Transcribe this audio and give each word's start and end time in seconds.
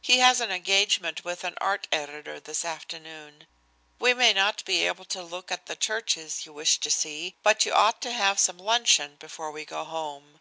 He 0.00 0.18
has 0.20 0.40
an 0.40 0.52
engagement 0.52 1.24
with 1.24 1.42
an 1.42 1.56
art 1.60 1.88
editor 1.90 2.38
this 2.38 2.64
afternoon. 2.64 3.48
We 3.98 4.14
may 4.14 4.32
not 4.32 4.64
be 4.64 4.86
able 4.86 5.04
to 5.06 5.20
look 5.20 5.50
at 5.50 5.66
the 5.66 5.74
churches 5.74 6.46
you 6.46 6.52
wished 6.52 6.80
to 6.84 6.92
see, 6.92 7.34
but 7.42 7.66
you 7.66 7.72
ought 7.72 8.00
to 8.02 8.12
have 8.12 8.38
some 8.38 8.58
luncheon 8.58 9.16
before 9.16 9.50
we 9.50 9.64
go 9.64 9.82
home. 9.82 10.38